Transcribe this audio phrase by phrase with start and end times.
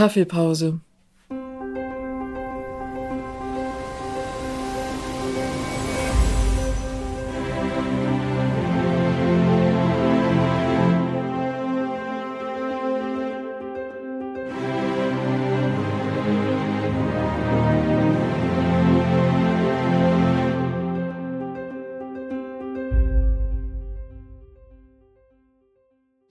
[0.00, 0.80] Kaffeepause.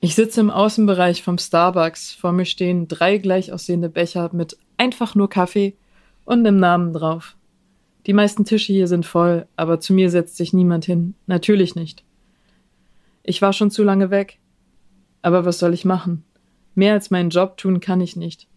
[0.10, 2.14] Ich sitze im Außenbereich vom Starbucks.
[2.14, 5.76] Vor mir stehen drei gleich aussehende Becher mit einfach nur Kaffee
[6.26, 7.38] und einem Namen drauf.
[8.08, 11.14] Die meisten Tische hier sind voll, aber zu mir setzt sich niemand hin.
[11.28, 12.04] Natürlich nicht.
[13.22, 14.40] Ich war schon zu lange weg.
[15.22, 16.24] Aber was soll ich machen?
[16.74, 18.48] Mehr als meinen Job tun kann ich nicht.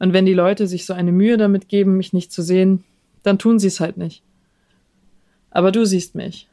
[0.00, 2.84] Und wenn die Leute sich so eine Mühe damit geben, mich nicht zu sehen,
[3.22, 4.22] dann tun sie es halt nicht.
[5.50, 6.46] Aber du siehst mich.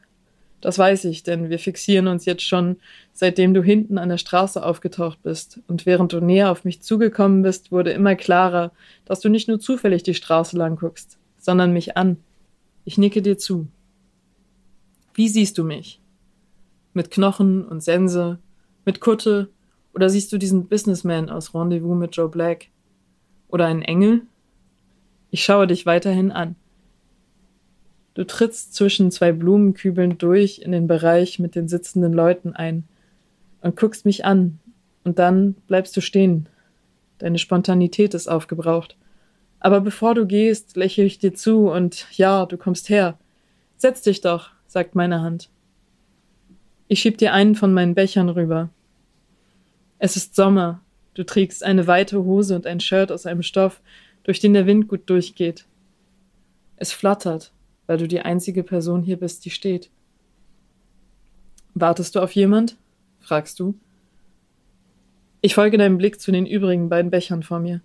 [0.60, 2.76] Das weiß ich, denn wir fixieren uns jetzt schon,
[3.12, 5.60] seitdem du hinten an der Straße aufgetaucht bist.
[5.68, 8.72] Und während du näher auf mich zugekommen bist, wurde immer klarer,
[9.04, 12.16] dass du nicht nur zufällig die Straße lang guckst, sondern mich an.
[12.84, 13.68] Ich nicke dir zu.
[15.14, 16.00] Wie siehst du mich?
[16.92, 18.38] Mit Knochen und Sense,
[18.84, 19.50] mit Kutte,
[19.94, 22.68] oder siehst du diesen Businessman aus Rendezvous mit Joe Black?
[23.48, 24.22] Oder einen Engel?
[25.30, 26.56] Ich schaue dich weiterhin an.
[28.18, 32.82] Du trittst zwischen zwei Blumenkübeln durch in den Bereich mit den sitzenden Leuten ein
[33.60, 34.58] und guckst mich an,
[35.04, 36.48] und dann bleibst du stehen.
[37.18, 38.96] Deine Spontanität ist aufgebraucht.
[39.60, 43.16] Aber bevor du gehst, lächle ich dir zu und ja, du kommst her.
[43.76, 45.48] Setz dich doch, sagt meine Hand.
[46.88, 48.68] Ich schieb dir einen von meinen Bechern rüber.
[50.00, 50.80] Es ist Sommer.
[51.14, 53.80] Du trägst eine weite Hose und ein Shirt aus einem Stoff,
[54.24, 55.66] durch den der Wind gut durchgeht.
[56.78, 57.52] Es flattert
[57.88, 59.90] weil du die einzige Person hier bist, die steht.
[61.74, 62.76] Wartest du auf jemand?
[63.18, 63.74] fragst du.
[65.40, 67.80] Ich folge deinem Blick zu den übrigen beiden Bechern vor mir.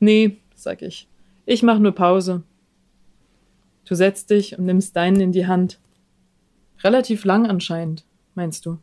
[0.00, 1.06] Nee, sag ich.
[1.44, 2.42] Ich mach nur Pause.
[3.84, 5.78] Du setzt dich und nimmst deinen in die Hand.
[6.82, 8.04] Relativ lang anscheinend,
[8.34, 8.78] meinst du.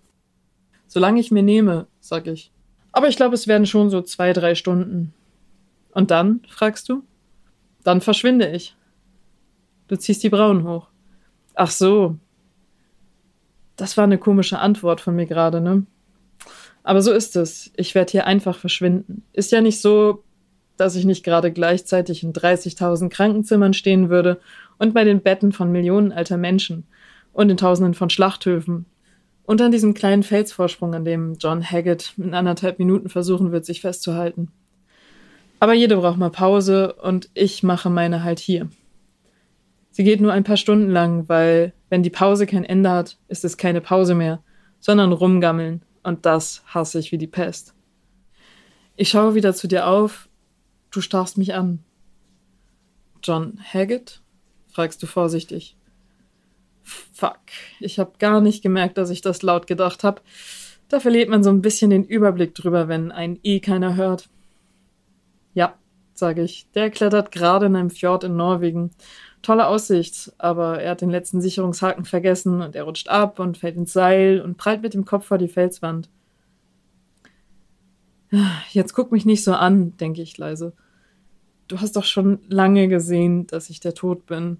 [0.87, 2.51] Solange ich mir nehme, sag ich.
[2.91, 5.13] Aber ich glaube, es werden schon so zwei, drei Stunden.
[5.91, 7.03] Und dann, fragst du?
[7.83, 8.75] Dann verschwinde ich.
[9.87, 10.87] Du ziehst die Brauen hoch.
[11.55, 12.17] Ach so.
[13.75, 15.85] Das war eine komische Antwort von mir gerade, ne?
[16.83, 17.71] Aber so ist es.
[17.75, 19.23] Ich werde hier einfach verschwinden.
[19.33, 20.23] Ist ja nicht so,
[20.77, 24.39] dass ich nicht gerade gleichzeitig in 30.000 Krankenzimmern stehen würde
[24.77, 26.85] und bei den Betten von Millionen alter Menschen
[27.33, 28.85] und in Tausenden von Schlachthöfen
[29.43, 33.81] und an diesem kleinen Felsvorsprung, an dem John Haggett in anderthalb Minuten versuchen wird, sich
[33.81, 34.49] festzuhalten.
[35.59, 38.69] Aber jede braucht mal Pause und ich mache meine halt hier.
[39.97, 43.43] Sie geht nur ein paar Stunden lang, weil wenn die Pause kein Ende hat, ist
[43.43, 44.43] es keine Pause mehr,
[44.79, 45.81] sondern rumgammeln.
[46.03, 47.73] Und das hasse ich wie die Pest.
[48.95, 50.29] Ich schaue wieder zu dir auf.
[50.91, 51.79] Du starrst mich an.
[53.23, 54.21] John Haggett?
[54.67, 55.75] fragst du vorsichtig.
[56.83, 57.39] Fuck,
[57.79, 60.21] ich hab gar nicht gemerkt, dass ich das laut gedacht hab.
[60.89, 64.29] Da verliert man so ein bisschen den Überblick drüber, wenn ein eh keiner hört.
[65.55, 65.73] Ja,
[66.13, 66.67] sage ich.
[66.75, 68.91] Der klettert gerade in einem Fjord in Norwegen
[69.41, 73.77] tolle Aussicht, aber er hat den letzten Sicherungshaken vergessen und er rutscht ab und fällt
[73.77, 76.09] ins Seil und prallt mit dem Kopf vor die Felswand.
[78.71, 80.73] Jetzt guck mich nicht so an, denke ich leise.
[81.67, 84.57] Du hast doch schon lange gesehen, dass ich der Tod bin.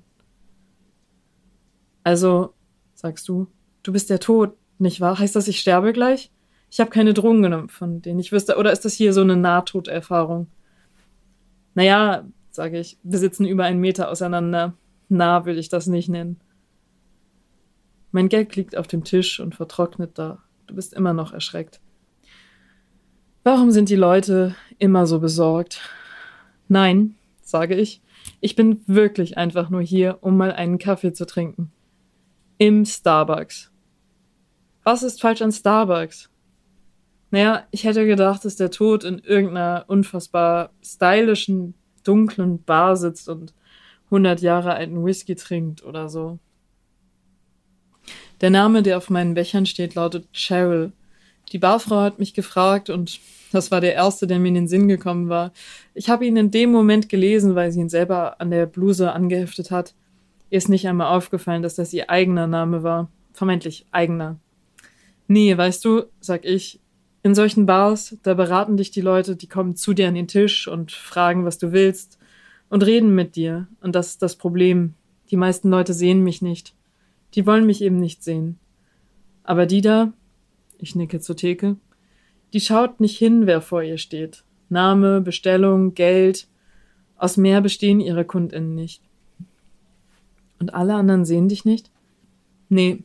[2.04, 2.54] Also,
[2.94, 3.48] sagst du,
[3.84, 5.20] du bist der Tod, nicht wahr?
[5.20, 6.32] Heißt das, ich sterbe gleich?
[6.70, 8.58] Ich habe keine Drogen genommen, von denen ich wüsste.
[8.58, 10.48] Oder ist das hier so eine Nahtoderfahrung?
[11.76, 12.26] Naja,
[12.58, 12.98] sage ich.
[13.04, 14.74] Wir sitzen über einen Meter auseinander.
[15.10, 16.42] Nah würde ich das nicht nennen.
[18.12, 20.44] Mein Geld liegt auf dem Tisch und vertrocknet da.
[20.66, 21.80] Du bist immer noch erschreckt.
[23.44, 25.82] Warum sind die Leute immer so besorgt?
[26.68, 27.14] Nein,
[27.44, 28.02] sage ich.
[28.42, 31.72] Ich bin wirklich einfach nur hier, um mal einen Kaffee zu trinken.
[32.58, 33.72] Im Starbucks.
[34.84, 36.32] Was ist falsch an Starbucks?
[37.30, 41.76] Naja, ich hätte gedacht, dass der Tod in irgendeiner unfassbar stylischen
[42.08, 43.54] dunklen Bar sitzt und
[44.06, 46.40] 100 Jahre alten Whisky trinkt oder so.
[48.42, 50.92] Der Name, der auf meinen Bechern steht, lautet Cheryl.
[51.52, 53.20] Die Barfrau hat mich gefragt und
[53.52, 55.54] das war der erste, der mir in den Sinn gekommen war.
[55.94, 59.72] Ich habe ihn in dem Moment gelesen, weil sie ihn selber an der Bluse angeheftet
[59.72, 59.94] hat.
[60.50, 63.10] Ihr ist nicht einmal aufgefallen, dass das ihr eigener Name war.
[63.34, 64.38] Vermeintlich eigener.
[65.28, 66.80] Nee, weißt du, sag ich,
[67.24, 70.68] in solchen Bars, da beraten dich die Leute, die kommen zu dir an den Tisch
[70.68, 72.18] und fragen, was du willst
[72.70, 73.68] und reden mit dir.
[73.82, 74.94] Und das ist das Problem.
[75.30, 76.74] Die meisten Leute sehen mich nicht.
[77.34, 78.60] Die wollen mich eben nicht sehen.
[79.44, 80.14] Aber die da,
[80.78, 81.76] ich nicke zur Theke,
[82.54, 86.48] die schaut nicht hin, wer vor ihr steht, Name, Bestellung, Geld.
[87.18, 89.02] Aus mehr bestehen ihre KundInnen nicht.
[90.60, 91.90] Und alle anderen sehen dich nicht?
[92.70, 93.04] Nee.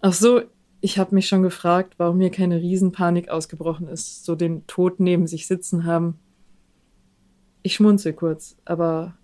[0.00, 0.42] Ach so,
[0.80, 5.26] ich habe mich schon gefragt, warum mir keine Riesenpanik ausgebrochen ist, so den Tod neben
[5.26, 6.18] sich sitzen haben.
[7.62, 9.16] Ich schmunzel kurz, aber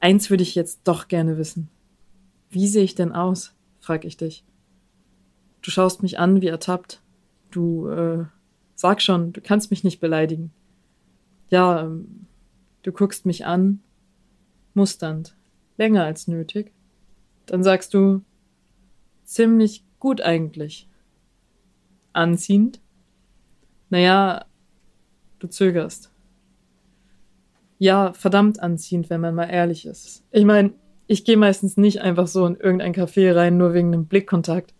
[0.00, 1.68] eins würde ich jetzt doch gerne wissen.
[2.50, 3.54] Wie sehe ich denn aus?
[3.80, 4.44] frag ich dich.
[5.62, 7.00] Du schaust mich an wie ertappt.
[7.50, 8.24] Du, äh,
[8.74, 10.52] sag schon, du kannst mich nicht beleidigen.
[11.48, 12.26] Ja, ähm,
[12.82, 13.80] du guckst mich an,
[14.72, 15.36] musternd,
[15.76, 16.72] länger als nötig.
[17.46, 18.22] Dann sagst du,
[19.24, 20.86] ziemlich gut eigentlich.
[22.12, 22.78] Anziehend?
[23.88, 24.44] Naja,
[25.38, 26.12] du zögerst.
[27.78, 30.22] Ja, verdammt anziehend, wenn man mal ehrlich ist.
[30.30, 30.74] Ich meine,
[31.06, 34.74] ich gehe meistens nicht einfach so in irgendein Café rein, nur wegen einem Blickkontakt.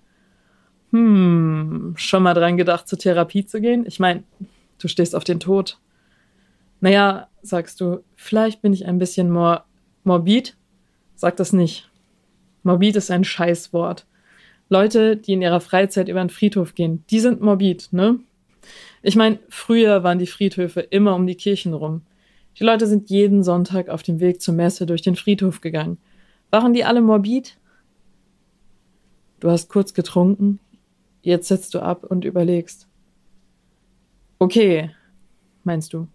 [0.90, 3.86] Hm, schon mal dran gedacht, zur Therapie zu gehen?
[3.86, 4.24] Ich meine,
[4.78, 5.80] du stehst auf den Tod.
[6.82, 9.64] Naja, sagst du, vielleicht bin ich ein bisschen mor
[10.02, 10.54] morbid.
[11.14, 11.90] Sag das nicht.
[12.62, 14.06] Morbid ist ein Scheißwort.
[14.74, 18.18] Leute, die in ihrer Freizeit über den Friedhof gehen, die sind morbid, ne?
[19.02, 22.02] Ich meine, früher waren die Friedhöfe immer um die Kirchen rum.
[22.58, 25.98] Die Leute sind jeden Sonntag auf dem Weg zur Messe durch den Friedhof gegangen.
[26.50, 27.56] Waren die alle morbid?
[29.38, 30.58] Du hast kurz getrunken,
[31.22, 32.88] jetzt setzt du ab und überlegst.
[34.40, 34.90] Okay,
[35.62, 36.08] meinst du,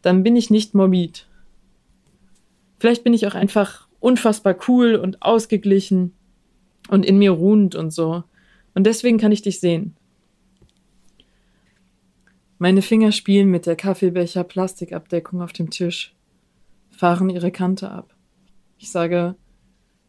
[0.00, 1.26] dann bin ich nicht morbid.
[2.78, 6.14] Vielleicht bin ich auch einfach unfassbar cool und ausgeglichen
[6.88, 8.24] und in mir ruhend und so.
[8.74, 9.94] Und deswegen kann ich dich sehen.
[12.58, 16.14] Meine Finger spielen mit der Kaffeebecher Plastikabdeckung auf dem Tisch,
[16.90, 18.14] fahren ihre Kante ab.
[18.78, 19.36] Ich sage,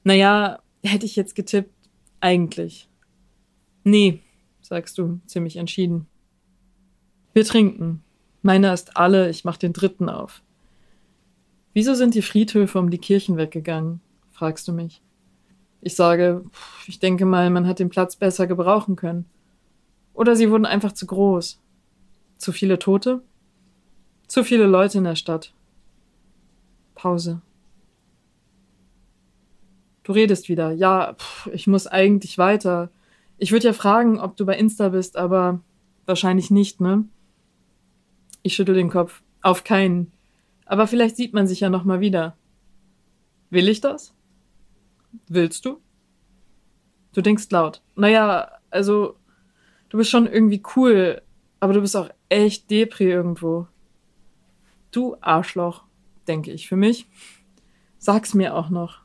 [0.03, 1.73] naja, hätte ich jetzt getippt,
[2.21, 2.89] eigentlich.
[3.83, 4.21] Nee,
[4.61, 6.07] sagst du, ziemlich entschieden.
[7.33, 8.03] Wir trinken.
[8.41, 10.41] Meiner ist alle, ich mach den dritten auf.
[11.73, 14.01] Wieso sind die Friedhöfe um die Kirchen weggegangen?
[14.31, 15.01] fragst du mich.
[15.81, 16.43] Ich sage,
[16.87, 19.25] ich denke mal, man hat den Platz besser gebrauchen können.
[20.13, 21.59] Oder sie wurden einfach zu groß.
[22.37, 23.21] Zu viele Tote?
[24.27, 25.53] Zu viele Leute in der Stadt.
[26.95, 27.41] Pause.
[30.03, 30.71] Du redest wieder.
[30.71, 31.15] Ja,
[31.53, 32.89] ich muss eigentlich weiter.
[33.37, 35.61] Ich würde ja fragen, ob du bei Insta bist, aber
[36.05, 37.05] wahrscheinlich nicht, ne?
[38.41, 39.21] Ich schüttel den Kopf.
[39.41, 40.11] Auf keinen.
[40.65, 42.35] Aber vielleicht sieht man sich ja noch mal wieder.
[43.49, 44.13] Will ich das?
[45.27, 45.81] Willst du?
[47.13, 47.81] Du denkst laut.
[47.95, 49.15] Naja, also,
[49.89, 51.21] du bist schon irgendwie cool,
[51.59, 53.67] aber du bist auch echt Depri irgendwo.
[54.91, 55.83] Du Arschloch,
[56.27, 57.07] denke ich für mich.
[57.97, 59.01] Sag's mir auch noch.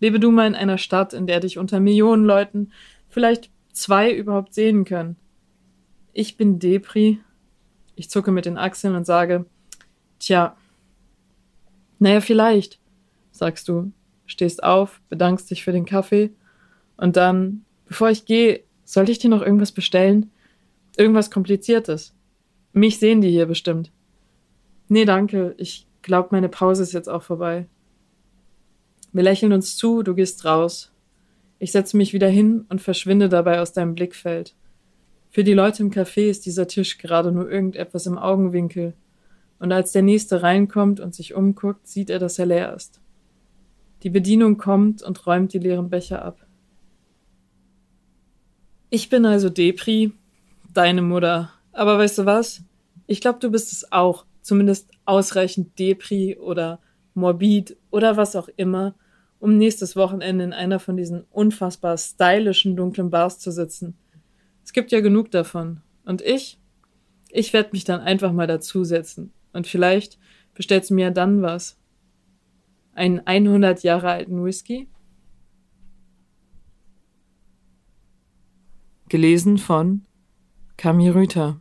[0.00, 2.72] Lebe du mal in einer Stadt, in der dich unter Millionen Leuten
[3.08, 5.16] vielleicht zwei überhaupt sehen können.
[6.12, 7.20] Ich bin Depri.
[7.94, 9.46] Ich zucke mit den Achseln und sage,
[10.18, 10.56] tja,
[11.98, 12.78] naja, vielleicht,
[13.30, 13.92] sagst du,
[14.26, 16.30] stehst auf, bedankst dich für den Kaffee
[16.96, 20.30] und dann, bevor ich gehe, sollte ich dir noch irgendwas bestellen?
[20.96, 22.14] Irgendwas Kompliziertes.
[22.72, 23.90] Mich sehen die hier bestimmt.
[24.88, 25.54] Nee, danke.
[25.58, 27.66] Ich glaub, meine Pause ist jetzt auch vorbei.
[29.12, 30.92] Wir lächeln uns zu, du gehst raus.
[31.58, 34.54] Ich setze mich wieder hin und verschwinde dabei aus deinem Blickfeld.
[35.30, 38.94] Für die Leute im Café ist dieser Tisch gerade nur irgendetwas im Augenwinkel,
[39.58, 43.00] und als der Nächste reinkommt und sich umguckt, sieht er, dass er leer ist.
[44.06, 46.46] Die Bedienung kommt und räumt die leeren Becher ab.
[48.88, 50.12] Ich bin also Depri,
[50.72, 51.50] deine Mutter.
[51.72, 52.62] Aber weißt du was?
[53.08, 54.24] Ich glaube, du bist es auch.
[54.42, 56.78] Zumindest ausreichend Depri oder
[57.14, 58.94] morbid oder was auch immer,
[59.40, 63.96] um nächstes Wochenende in einer von diesen unfassbar stylischen dunklen Bars zu sitzen.
[64.64, 65.80] Es gibt ja genug davon.
[66.04, 66.60] Und ich?
[67.28, 69.32] Ich werde mich dann einfach mal dazusetzen.
[69.52, 70.16] Und vielleicht
[70.54, 71.76] bestellst du mir dann was
[72.96, 74.88] einen 100 Jahre alten Whisky.
[79.08, 80.04] Gelesen von
[80.76, 81.60] Kami Rüther.